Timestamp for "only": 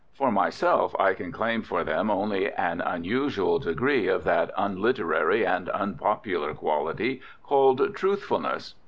2.09-2.51